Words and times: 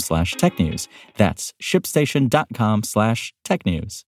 slash 0.00 0.34
technews. 0.34 0.88
That's 1.16 1.52
shipstation.com 1.62 2.82
slash 2.82 3.32
technews. 3.44 4.04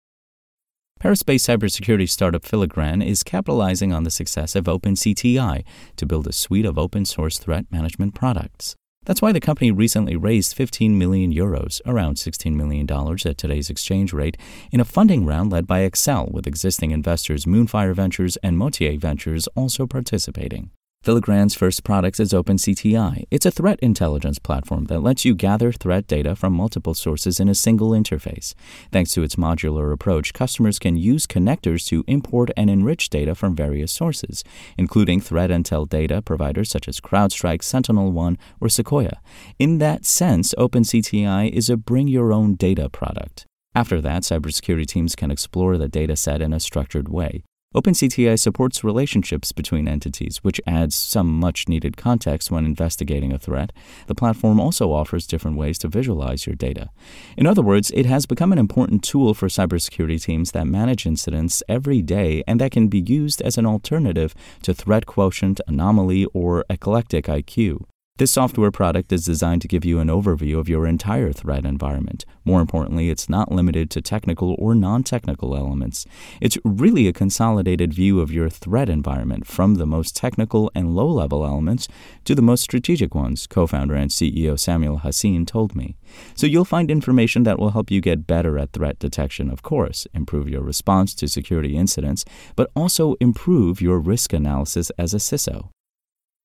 Paris-based 1.00 1.46
cybersecurity 1.46 2.08
startup 2.08 2.42
Filigran 2.42 3.04
is 3.04 3.22
capitalizing 3.22 3.92
on 3.92 4.04
the 4.04 4.10
success 4.10 4.56
of 4.56 4.64
OpenCTI 4.64 5.64
to 5.96 6.06
build 6.06 6.26
a 6.26 6.32
suite 6.32 6.64
of 6.64 6.78
open-source 6.78 7.38
threat 7.38 7.66
management 7.70 8.14
products. 8.14 8.74
That's 9.04 9.20
why 9.20 9.32
the 9.32 9.40
company 9.40 9.70
recently 9.70 10.16
raised 10.16 10.54
15 10.54 10.96
million 10.96 11.32
euros, 11.32 11.82
around 11.84 12.16
$16 12.16 12.54
million 12.54 12.90
at 12.90 13.36
today's 13.36 13.68
exchange 13.68 14.14
rate, 14.14 14.38
in 14.72 14.80
a 14.80 14.84
funding 14.84 15.26
round 15.26 15.52
led 15.52 15.66
by 15.66 15.88
Accel, 15.88 16.32
with 16.32 16.46
existing 16.46 16.90
investors 16.90 17.44
Moonfire 17.44 17.94
Ventures 17.94 18.38
and 18.38 18.56
Motier 18.56 18.98
Ventures 18.98 19.46
also 19.48 19.86
participating. 19.86 20.70
Filigran's 21.04 21.54
first 21.54 21.84
product 21.84 22.18
is 22.18 22.32
OpenCTI. 22.32 23.26
It's 23.30 23.44
a 23.44 23.50
threat 23.50 23.78
intelligence 23.80 24.38
platform 24.38 24.86
that 24.86 25.00
lets 25.00 25.22
you 25.22 25.34
gather 25.34 25.70
threat 25.70 26.06
data 26.06 26.34
from 26.34 26.54
multiple 26.54 26.94
sources 26.94 27.38
in 27.38 27.46
a 27.46 27.54
single 27.54 27.90
interface. 27.90 28.54
Thanks 28.90 29.12
to 29.12 29.22
its 29.22 29.36
modular 29.36 29.92
approach, 29.92 30.32
customers 30.32 30.78
can 30.78 30.96
use 30.96 31.26
connectors 31.26 31.86
to 31.88 32.04
import 32.06 32.52
and 32.56 32.70
enrich 32.70 33.10
data 33.10 33.34
from 33.34 33.54
various 33.54 33.92
sources, 33.92 34.44
including 34.78 35.20
threat 35.20 35.50
intel 35.50 35.86
data 35.86 36.22
providers 36.22 36.70
such 36.70 36.88
as 36.88 37.00
CrowdStrike, 37.00 37.60
SentinelOne, 37.60 38.38
or 38.58 38.68
Sekoia. 38.68 39.18
In 39.58 39.76
that 39.80 40.06
sense, 40.06 40.54
OpenCTI 40.56 41.50
is 41.50 41.68
a 41.68 41.76
bring 41.76 42.08
your 42.08 42.32
own 42.32 42.54
data 42.54 42.88
product. 42.88 43.44
After 43.74 44.00
that, 44.00 44.22
cybersecurity 44.22 44.86
teams 44.86 45.14
can 45.14 45.30
explore 45.30 45.76
the 45.76 45.86
data 45.86 46.16
set 46.16 46.40
in 46.40 46.54
a 46.54 46.60
structured 46.60 47.10
way. 47.10 47.42
OpenCTI 47.74 48.38
supports 48.38 48.84
relationships 48.84 49.50
between 49.50 49.88
entities, 49.88 50.38
which 50.44 50.60
adds 50.64 50.94
some 50.94 51.40
much 51.40 51.68
needed 51.68 51.96
context 51.96 52.48
when 52.48 52.64
investigating 52.64 53.32
a 53.32 53.38
threat. 53.38 53.72
The 54.06 54.14
platform 54.14 54.60
also 54.60 54.92
offers 54.92 55.26
different 55.26 55.56
ways 55.56 55.76
to 55.78 55.88
visualize 55.88 56.46
your 56.46 56.54
data. 56.54 56.90
In 57.36 57.48
other 57.48 57.62
words, 57.62 57.90
it 57.90 58.06
has 58.06 58.26
become 58.26 58.52
an 58.52 58.58
important 58.58 59.02
tool 59.02 59.34
for 59.34 59.48
cybersecurity 59.48 60.22
teams 60.22 60.52
that 60.52 60.68
manage 60.68 61.04
incidents 61.04 61.64
every 61.68 62.00
day 62.00 62.44
and 62.46 62.60
that 62.60 62.70
can 62.70 62.86
be 62.86 63.00
used 63.00 63.42
as 63.42 63.58
an 63.58 63.66
alternative 63.66 64.36
to 64.62 64.72
threat 64.72 65.06
quotient, 65.06 65.60
Anomali, 65.68 66.26
or 66.32 66.64
EclecticIQ. 66.70 67.84
This 68.16 68.30
software 68.30 68.70
product 68.70 69.12
is 69.12 69.24
designed 69.24 69.60
to 69.62 69.66
give 69.66 69.84
you 69.84 69.98
an 69.98 70.06
overview 70.06 70.56
of 70.60 70.68
your 70.68 70.86
entire 70.86 71.32
threat 71.32 71.64
environment. 71.64 72.24
More 72.44 72.60
importantly, 72.60 73.10
it's 73.10 73.28
not 73.28 73.50
limited 73.50 73.90
to 73.90 74.00
technical 74.00 74.54
or 74.56 74.76
non 74.76 75.02
technical 75.02 75.56
elements. 75.56 76.06
It's 76.40 76.56
really 76.64 77.08
a 77.08 77.12
consolidated 77.12 77.92
view 77.92 78.20
of 78.20 78.30
your 78.30 78.48
threat 78.48 78.88
environment 78.88 79.48
from 79.48 79.74
the 79.74 79.84
most 79.84 80.14
technical 80.14 80.70
and 80.76 80.94
low 80.94 81.08
level 81.08 81.44
elements 81.44 81.88
to 82.22 82.36
the 82.36 82.40
most 82.40 82.62
strategic 82.62 83.16
ones, 83.16 83.48
co 83.48 83.66
founder 83.66 83.96
and 83.96 84.12
CEO 84.12 84.56
Samuel 84.56 85.00
Hassine 85.00 85.44
told 85.44 85.74
me. 85.74 85.96
So 86.36 86.46
you'll 86.46 86.64
find 86.64 86.92
information 86.92 87.42
that 87.42 87.58
will 87.58 87.70
help 87.70 87.90
you 87.90 88.00
get 88.00 88.28
better 88.28 88.56
at 88.60 88.70
threat 88.70 89.00
detection, 89.00 89.50
of 89.50 89.62
course, 89.62 90.06
improve 90.14 90.48
your 90.48 90.62
response 90.62 91.14
to 91.14 91.26
security 91.26 91.76
incidents, 91.76 92.24
but 92.54 92.70
also 92.76 93.16
improve 93.18 93.80
your 93.80 93.98
risk 93.98 94.32
analysis 94.32 94.92
as 94.98 95.14
a 95.14 95.18
CISO 95.18 95.73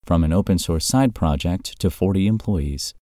from 0.09 0.23
an 0.23 0.33
open 0.33 0.57
source 0.57 0.87
side 0.87 1.13
project 1.13 1.79
to 1.79 1.87
40 1.87 2.25
employees. 2.25 2.95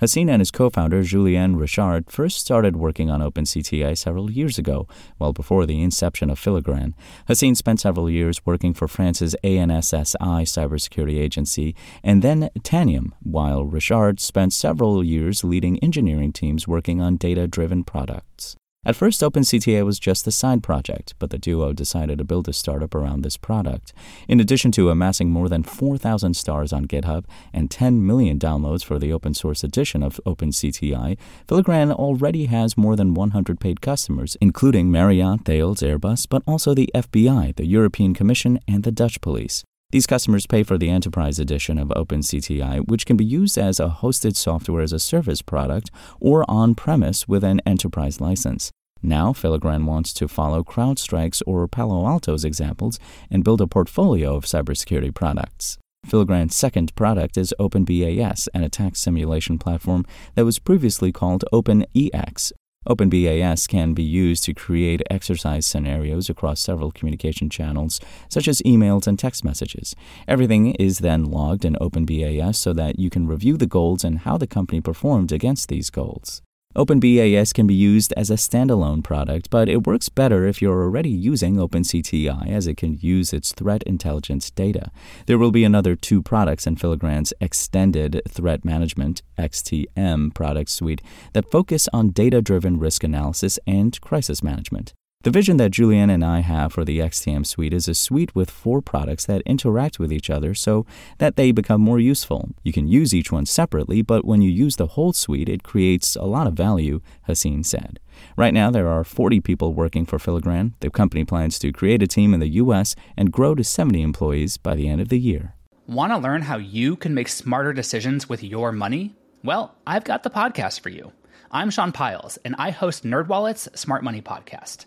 Hassine 0.00 0.30
and 0.30 0.40
his 0.40 0.52
co 0.52 0.70
founder 0.70 1.02
Julien 1.02 1.56
Richard 1.56 2.08
first 2.08 2.38
started 2.38 2.76
working 2.76 3.10
on 3.10 3.18
OpenCTI 3.20 3.98
several 3.98 4.30
years 4.30 4.56
ago, 4.56 4.86
well 5.18 5.32
before 5.32 5.66
the 5.66 5.82
inception 5.82 6.30
of 6.30 6.38
Filigran. 6.38 6.94
Hassine 7.28 7.56
spent 7.56 7.80
several 7.80 8.08
years 8.08 8.46
working 8.46 8.74
for 8.74 8.86
France's 8.86 9.34
ANSSI 9.42 10.14
cybersecurity 10.46 11.18
agency 11.18 11.74
and 12.04 12.22
then 12.22 12.48
Tanium, 12.60 13.10
while 13.24 13.64
Richard 13.64 14.20
spent 14.20 14.52
several 14.52 15.02
years 15.02 15.42
leading 15.42 15.80
engineering 15.80 16.32
teams 16.32 16.68
working 16.68 17.00
on 17.00 17.16
data 17.16 17.48
driven 17.48 17.82
products. 17.82 18.54
At 18.82 18.96
first, 18.96 19.20
OpenCTI 19.20 19.84
was 19.84 19.98
just 19.98 20.26
a 20.26 20.30
side 20.30 20.62
project, 20.62 21.14
but 21.18 21.28
the 21.28 21.36
duo 21.36 21.74
decided 21.74 22.16
to 22.16 22.24
build 22.24 22.48
a 22.48 22.54
startup 22.54 22.94
around 22.94 23.20
this 23.20 23.36
product. 23.36 23.92
In 24.26 24.40
addition 24.40 24.72
to 24.72 24.88
amassing 24.88 25.28
more 25.28 25.50
than 25.50 25.62
4,000 25.62 26.32
stars 26.32 26.72
on 26.72 26.86
GitHub 26.86 27.26
and 27.52 27.70
10 27.70 28.06
million 28.06 28.38
downloads 28.38 28.82
for 28.82 28.98
the 28.98 29.12
open 29.12 29.34
source 29.34 29.62
edition 29.62 30.02
of 30.02 30.18
OpenCTI, 30.24 31.18
Filigran 31.46 31.92
already 31.92 32.46
has 32.46 32.78
more 32.78 32.96
than 32.96 33.12
100 33.12 33.60
paid 33.60 33.82
customers, 33.82 34.38
including 34.40 34.90
Marriott, 34.90 35.44
Thales, 35.44 35.80
Airbus, 35.80 36.26
but 36.26 36.42
also 36.46 36.72
the 36.72 36.88
FBI, 36.94 37.56
the 37.56 37.66
European 37.66 38.14
Commission, 38.14 38.58
and 38.66 38.82
the 38.82 38.92
Dutch 38.92 39.20
police. 39.20 39.62
These 39.90 40.06
customers 40.06 40.46
pay 40.46 40.62
for 40.62 40.78
the 40.78 40.88
enterprise 40.88 41.40
edition 41.40 41.76
of 41.76 41.88
OpenCTI, 41.88 42.86
which 42.86 43.06
can 43.06 43.16
be 43.16 43.24
used 43.24 43.58
as 43.58 43.80
a 43.80 43.96
hosted 44.00 44.36
software 44.36 44.82
as 44.82 44.92
a 44.92 45.00
service 45.00 45.42
product 45.42 45.90
or 46.20 46.48
on 46.48 46.76
premise 46.76 47.26
with 47.26 47.42
an 47.42 47.60
enterprise 47.66 48.20
license. 48.20 48.70
Now, 49.02 49.32
Filigran 49.32 49.86
wants 49.86 50.12
to 50.14 50.28
follow 50.28 50.62
CrowdStrike's 50.62 51.42
or 51.42 51.66
Palo 51.66 52.06
Alto's 52.06 52.44
examples 52.44 53.00
and 53.30 53.42
build 53.42 53.60
a 53.60 53.66
portfolio 53.66 54.36
of 54.36 54.44
cybersecurity 54.44 55.12
products. 55.12 55.76
Filigran's 56.06 56.54
second 56.54 56.94
product 56.94 57.36
is 57.36 57.52
OpenBAS, 57.58 58.48
an 58.54 58.62
attack 58.62 58.94
simulation 58.94 59.58
platform 59.58 60.04
that 60.34 60.44
was 60.44 60.58
previously 60.58 61.10
called 61.10 61.44
OpenEX, 61.52 62.52
OpenBAS 62.88 63.68
can 63.68 63.92
be 63.92 64.02
used 64.02 64.42
to 64.44 64.54
create 64.54 65.02
exercise 65.10 65.66
scenarios 65.66 66.30
across 66.30 66.60
several 66.60 66.90
communication 66.90 67.50
channels, 67.50 68.00
such 68.30 68.48
as 68.48 68.62
emails 68.62 69.06
and 69.06 69.18
text 69.18 69.44
messages. 69.44 69.94
Everything 70.26 70.74
is 70.76 71.00
then 71.00 71.24
logged 71.26 71.66
in 71.66 71.74
OpenBAS 71.74 72.56
so 72.56 72.72
that 72.72 72.98
you 72.98 73.10
can 73.10 73.26
review 73.26 73.58
the 73.58 73.66
goals 73.66 74.02
and 74.02 74.20
how 74.20 74.38
the 74.38 74.46
company 74.46 74.80
performed 74.80 75.30
against 75.30 75.68
these 75.68 75.90
goals. 75.90 76.40
OpenBAS 76.76 77.52
can 77.52 77.66
be 77.66 77.74
used 77.74 78.14
as 78.16 78.30
a 78.30 78.34
standalone 78.34 79.02
product, 79.02 79.50
but 79.50 79.68
it 79.68 79.88
works 79.88 80.08
better 80.08 80.46
if 80.46 80.62
you're 80.62 80.84
already 80.84 81.10
using 81.10 81.56
OpenCTI 81.56 82.48
as 82.48 82.68
it 82.68 82.76
can 82.76 82.96
use 83.00 83.32
its 83.32 83.50
threat 83.50 83.82
intelligence 83.82 84.52
data. 84.52 84.92
There 85.26 85.36
will 85.36 85.50
be 85.50 85.64
another 85.64 85.96
two 85.96 86.22
products 86.22 86.68
in 86.68 86.76
Filigran's 86.76 87.32
Extended 87.40 88.22
Threat 88.28 88.64
Management 88.64 89.22
XTM 89.36 90.32
product 90.32 90.70
suite 90.70 91.02
that 91.32 91.50
focus 91.50 91.88
on 91.92 92.10
data-driven 92.10 92.78
risk 92.78 93.02
analysis 93.02 93.58
and 93.66 94.00
crisis 94.00 94.40
management. 94.40 94.94
The 95.22 95.30
vision 95.30 95.58
that 95.58 95.72
Julien 95.72 96.08
and 96.08 96.24
I 96.24 96.40
have 96.40 96.72
for 96.72 96.82
the 96.82 96.98
XTM 96.98 97.44
suite 97.44 97.74
is 97.74 97.86
a 97.86 97.94
suite 97.94 98.34
with 98.34 98.50
four 98.50 98.80
products 98.80 99.26
that 99.26 99.42
interact 99.44 99.98
with 99.98 100.10
each 100.10 100.30
other 100.30 100.54
so 100.54 100.86
that 101.18 101.36
they 101.36 101.52
become 101.52 101.82
more 101.82 102.00
useful. 102.00 102.48
You 102.62 102.72
can 102.72 102.88
use 102.88 103.14
each 103.14 103.30
one 103.30 103.44
separately, 103.44 104.00
but 104.00 104.24
when 104.24 104.40
you 104.40 104.50
use 104.50 104.76
the 104.76 104.86
whole 104.86 105.12
suite, 105.12 105.50
it 105.50 105.62
creates 105.62 106.16
a 106.16 106.22
lot 106.22 106.46
of 106.46 106.54
value, 106.54 107.02
Hassine 107.28 107.66
said. 107.66 108.00
Right 108.34 108.54
now, 108.54 108.70
there 108.70 108.88
are 108.88 109.04
40 109.04 109.42
people 109.42 109.74
working 109.74 110.06
for 110.06 110.16
Filigran. 110.16 110.72
The 110.80 110.88
company 110.88 111.26
plans 111.26 111.58
to 111.58 111.70
create 111.70 112.02
a 112.02 112.06
team 112.06 112.32
in 112.32 112.40
the 112.40 112.56
U.S. 112.62 112.96
and 113.14 113.30
grow 113.30 113.54
to 113.54 113.62
70 113.62 114.00
employees 114.00 114.56
by 114.56 114.74
the 114.74 114.88
end 114.88 115.02
of 115.02 115.10
the 115.10 115.20
year. 115.20 115.54
Want 115.86 116.12
to 116.12 116.16
learn 116.18 116.40
how 116.40 116.56
you 116.56 116.96
can 116.96 117.12
make 117.12 117.28
smarter 117.28 117.74
decisions 117.74 118.30
with 118.30 118.42
your 118.42 118.72
money? 118.72 119.14
Well, 119.44 119.74
I've 119.86 120.04
got 120.04 120.22
the 120.22 120.30
podcast 120.30 120.80
for 120.80 120.88
you. 120.88 121.12
I'm 121.52 121.68
Sean 121.68 121.92
Pyles, 121.92 122.38
and 122.44 122.54
I 122.58 122.70
host 122.70 123.04
NerdWallet's 123.04 123.68
Smart 123.78 124.02
Money 124.02 124.22
Podcast. 124.22 124.86